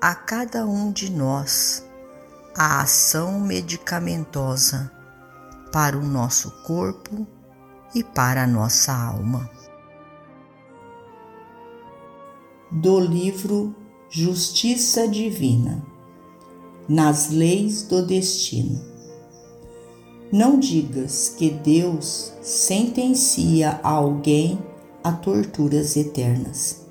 a 0.00 0.14
cada 0.14 0.66
um 0.66 0.90
de 0.90 1.10
nós 1.12 1.86
a 2.56 2.80
ação 2.80 3.38
medicamentosa 3.38 4.90
para 5.70 5.96
o 5.96 6.02
nosso 6.02 6.50
corpo 6.62 7.26
e 7.94 8.02
para 8.02 8.44
a 8.44 8.46
nossa 8.46 8.94
alma. 8.94 9.50
Do 12.70 12.98
livro 12.98 13.74
Justiça 14.08 15.06
Divina 15.06 15.84
Nas 16.88 17.28
Leis 17.28 17.82
do 17.82 18.04
Destino. 18.06 18.80
Não 20.32 20.58
digas 20.58 21.34
que 21.36 21.50
Deus 21.50 22.32
sentencia 22.40 23.78
alguém 23.82 24.58
a 25.04 25.12
torturas 25.12 25.94
eternas 25.94 26.89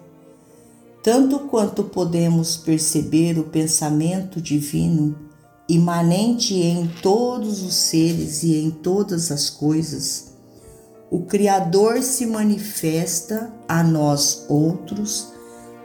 tanto 1.01 1.39
quanto 1.39 1.83
podemos 1.83 2.57
perceber 2.57 3.39
o 3.39 3.45
pensamento 3.45 4.41
divino 4.41 5.29
imanente 5.69 6.55
em 6.55 6.87
todos 7.01 7.61
os 7.61 7.75
seres 7.75 8.41
e 8.41 8.55
em 8.55 8.71
todas 8.71 9.31
as 9.31 9.51
coisas, 9.51 10.33
o 11.11 11.21
Criador 11.21 12.01
se 12.01 12.25
manifesta 12.25 13.53
a 13.67 13.83
nós 13.83 14.45
outros, 14.49 15.27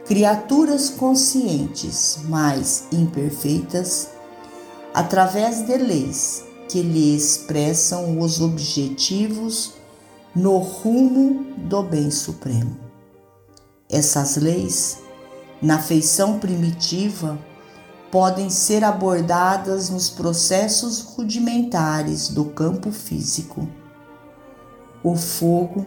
criaturas 0.05 0.89
conscientes, 0.89 2.19
mas 2.27 2.85
imperfeitas, 2.91 4.09
através 4.93 5.65
de 5.65 5.77
leis 5.77 6.43
que 6.67 6.81
lhe 6.81 7.15
expressam 7.15 8.19
os 8.19 8.41
objetivos 8.41 9.73
no 10.35 10.57
rumo 10.57 11.45
do 11.57 11.83
bem 11.83 12.09
supremo. 12.09 12.77
Essas 13.89 14.35
leis 14.35 15.04
na 15.65 15.79
feição 15.79 16.37
primitiva 16.37 17.39
podem 18.11 18.51
ser 18.51 18.83
abordadas 18.83 19.89
nos 19.89 20.11
processos 20.11 21.01
rudimentares 21.01 22.29
do 22.29 22.45
campo 22.45 22.91
físico. 22.91 23.67
O 25.03 25.15
fogo 25.15 25.83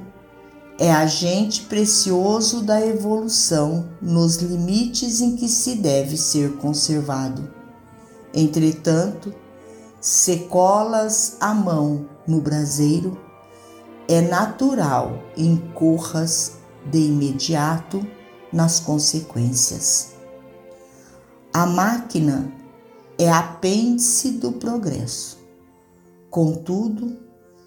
é 0.81 0.91
agente 0.91 1.63
precioso 1.63 2.61
da 2.61 2.85
evolução 2.85 3.89
nos 4.03 4.39
limites 4.39 5.21
em 5.21 5.37
que 5.37 5.49
se 5.49 5.77
deve 5.77 6.17
ser 6.17 6.57
conservado. 6.57 7.49
Entretanto, 8.35 9.33
se 10.01 10.39
colas 10.49 11.37
a 11.41 11.55
mão 11.55 12.09
no 12.27 12.41
braseiro, 12.41 13.17
é 14.09 14.21
natural 14.21 15.23
incorras 15.37 16.55
de 16.85 16.99
imediato 16.99 18.18
nas 18.53 18.81
consequências. 18.81 20.13
A 21.53 21.67
máquina 21.67 22.53
é 23.19 23.31
apêndice 23.31 24.33
do 24.33 24.53
progresso. 24.53 25.39
Contudo, 26.31 27.17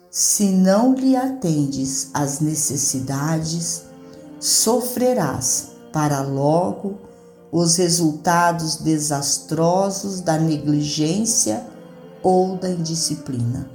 se 0.09 0.45
não 0.49 0.93
lhe 0.93 1.15
atendes 1.15 2.09
às 2.13 2.39
necessidades, 2.39 3.83
sofrerás 4.39 5.71
para 5.91 6.21
logo 6.21 6.99
os 7.51 7.75
resultados 7.75 8.77
desastrosos 8.77 10.21
da 10.21 10.37
negligência 10.37 11.65
ou 12.23 12.55
da 12.55 12.69
indisciplina. 12.69 13.69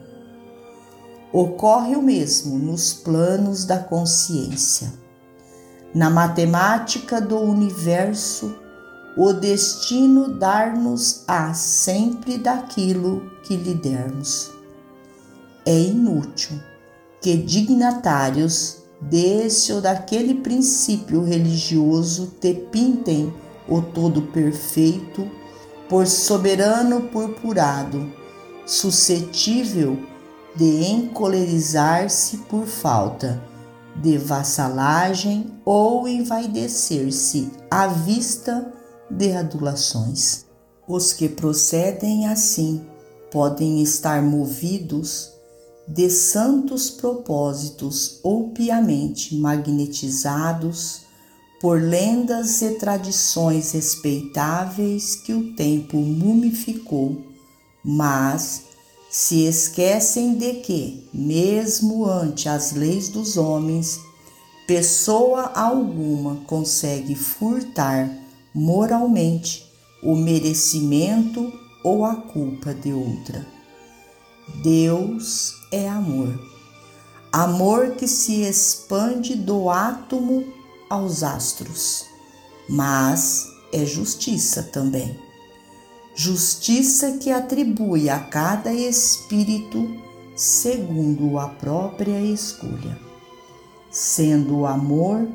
Ocorre 1.32 1.94
o 1.94 2.02
mesmo 2.02 2.58
nos 2.58 2.94
planos 2.94 3.64
da 3.64 3.78
consciência 3.78 5.05
na 5.96 6.10
matemática 6.10 7.22
do 7.22 7.40
universo, 7.40 8.54
o 9.16 9.32
destino 9.32 10.28
dar-nos-á 10.28 11.54
sempre 11.54 12.36
daquilo 12.36 13.32
que 13.42 13.56
lhe 13.56 13.72
dermos. 13.72 14.50
É 15.64 15.74
inútil 15.74 16.60
que 17.22 17.34
dignatários 17.34 18.82
desse 19.00 19.72
ou 19.72 19.80
daquele 19.80 20.34
princípio 20.34 21.24
religioso 21.24 22.26
te 22.42 22.52
pintem 22.52 23.32
o 23.66 23.80
todo 23.80 24.20
perfeito 24.20 25.26
por 25.88 26.06
soberano 26.06 27.08
purpurado, 27.08 28.12
suscetível 28.66 29.98
de 30.54 30.84
encolerizar-se 30.84 32.36
por 32.48 32.66
falta 32.66 33.55
de 34.02 34.18
vassalagem 34.18 35.54
ou 35.64 36.06
envaidecer-se 36.06 37.50
à 37.70 37.86
vista 37.86 38.72
de 39.10 39.32
adulações. 39.32 40.44
Os 40.86 41.12
que 41.12 41.28
procedem 41.28 42.26
assim 42.26 42.84
podem 43.30 43.82
estar 43.82 44.22
movidos 44.22 45.32
de 45.88 46.10
santos 46.10 46.90
propósitos 46.90 48.18
ou 48.22 48.50
piamente 48.50 49.36
magnetizados 49.36 51.02
por 51.60 51.80
lendas 51.80 52.60
e 52.60 52.74
tradições 52.74 53.72
respeitáveis 53.72 55.16
que 55.16 55.32
o 55.32 55.54
tempo 55.54 55.96
mumificou, 55.96 57.22
mas 57.84 58.62
se 59.10 59.46
esquecem 59.46 60.36
de 60.36 60.54
que, 60.54 61.08
mesmo 61.12 62.06
ante 62.06 62.48
as 62.48 62.72
leis 62.72 63.08
dos 63.08 63.36
homens, 63.36 64.00
pessoa 64.66 65.52
alguma 65.54 66.36
consegue 66.46 67.14
furtar 67.14 68.10
moralmente 68.54 69.64
o 70.02 70.16
merecimento 70.16 71.52
ou 71.84 72.04
a 72.04 72.16
culpa 72.16 72.74
de 72.74 72.92
outra. 72.92 73.46
Deus 74.62 75.54
é 75.72 75.88
amor, 75.88 76.38
amor 77.32 77.92
que 77.92 78.06
se 78.08 78.42
expande 78.42 79.34
do 79.34 79.70
átomo 79.70 80.44
aos 80.90 81.22
astros, 81.22 82.04
mas 82.68 83.46
é 83.72 83.84
justiça 83.84 84.62
também 84.62 85.25
justiça 86.18 87.18
que 87.18 87.30
atribui 87.30 88.08
a 88.08 88.18
cada 88.18 88.72
espírito 88.72 89.86
segundo 90.34 91.38
a 91.38 91.46
própria 91.46 92.18
escolha. 92.18 92.98
Sendo 93.90 94.60
o 94.60 94.66
amor, 94.66 95.28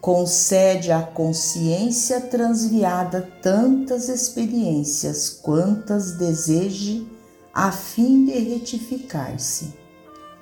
concede 0.00 0.90
à 0.90 1.02
consciência 1.02 2.18
transviada 2.18 3.30
tantas 3.42 4.08
experiências 4.08 5.28
quantas 5.28 6.12
deseje 6.12 7.06
a 7.52 7.70
fim 7.70 8.24
de 8.24 8.38
retificar-se. 8.38 9.74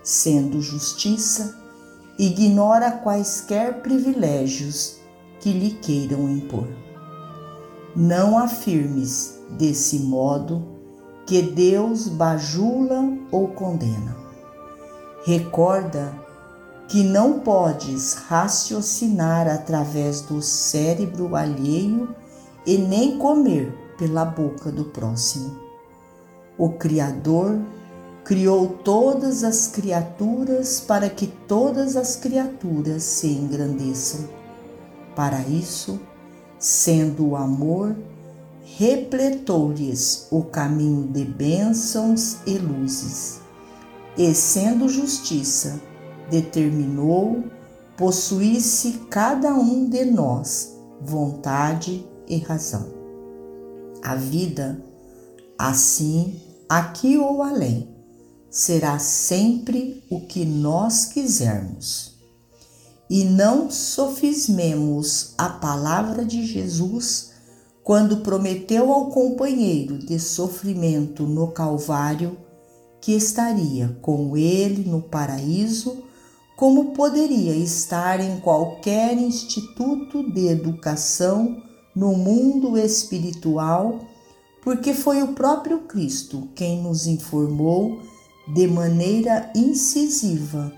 Sendo 0.05 0.63
justiça, 0.63 1.59
ignora 2.17 2.93
quaisquer 2.93 3.83
privilégios 3.83 4.99
que 5.41 5.51
lhe 5.51 5.73
queiram 5.73 6.31
impor. 6.31 6.69
Não 7.97 8.39
afirmes 8.39 9.34
desse 9.51 9.99
modo 10.01 10.65
que 11.27 11.41
Deus 11.41 12.09
bajula 12.09 13.17
ou 13.31 13.49
condena. 13.49 14.17
Recorda 15.25 16.13
que 16.89 17.03
não 17.03 17.41
podes 17.41 18.15
raciocinar 18.15 19.49
através 19.49 20.21
do 20.21 20.43
cérebro 20.43 21.35
alheio 21.35 22.15
e 22.67 22.77
nem 22.77 23.19
comer 23.19 23.73
pela 23.97 24.25
boca 24.25 24.71
do 24.71 24.85
próximo. 24.85 25.59
O 26.59 26.71
Criador 26.71 27.59
criou 28.25 28.69
todas 28.69 29.45
as 29.45 29.69
criaturas 29.69 30.81
para 30.81 31.09
que 31.11 31.27
todas 31.27 31.97
as 31.97 32.17
criaturas 32.17 33.03
se 33.03 33.29
engrandeçam. 33.29 34.29
Para 35.15 35.41
isso, 35.41 36.01
sendo 36.59 37.29
o 37.29 37.37
amor, 37.37 37.97
repletou-lhes 38.65 40.27
o 40.31 40.43
caminho 40.43 41.07
de 41.07 41.25
bênçãos 41.25 42.39
e 42.47 42.59
luzes, 42.59 43.41
e 44.17 44.35
sendo 44.35 44.89
justiça, 44.89 45.81
determinou 46.31 47.45
possuísse 47.97 49.05
cada 49.11 49.55
um 49.55 49.89
de 49.89 50.05
nós 50.05 50.77
vontade 51.01 52.05
e 52.27 52.39
razão. 52.39 52.93
A 54.03 54.15
vida, 54.15 54.83
assim, 55.59 56.41
aqui 56.69 57.17
ou 57.17 57.43
além, 57.43 57.89
será 58.51 58.99
sempre 58.99 60.03
o 60.11 60.21
que 60.21 60.45
nós 60.45 61.07
quisermos. 61.07 62.15
E 63.11 63.25
não 63.25 63.71
sofismemos 63.71 65.35
a 65.37 65.49
palavra 65.49 66.25
de 66.25 66.47
Jesus 66.47 67.34
quando 67.85 68.23
prometeu 68.23 68.91
ao 68.91 69.11
companheiro 69.11 69.99
de 69.99 70.19
sofrimento 70.19 71.25
no 71.25 71.49
Calvário 71.49 72.39
que 72.99 73.13
estaria 73.13 73.99
com 74.01 74.35
ele 74.35 74.89
no 74.89 75.03
paraíso, 75.03 76.03
como 76.57 76.93
poderia 76.93 77.55
estar 77.55 78.19
em 78.21 78.41
qualquer 78.41 79.19
instituto 79.19 80.23
de 80.33 80.47
educação 80.47 81.63
no 81.95 82.15
mundo 82.15 82.79
espiritual, 82.79 84.01
porque 84.63 84.95
foi 84.95 85.23
o 85.23 85.35
próprio 85.35 85.81
Cristo 85.81 86.49
quem 86.55 86.83
nos 86.83 87.07
informou 87.07 88.01
de 88.55 88.67
maneira 88.67 89.53
incisiva 89.55 90.73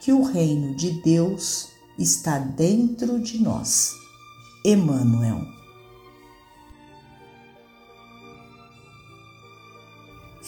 que 0.00 0.12
o 0.12 0.22
reino 0.22 0.76
de 0.76 1.02
Deus 1.02 1.68
está 1.98 2.38
dentro 2.38 3.18
de 3.18 3.42
nós. 3.42 3.90
Emmanuel. 4.64 5.61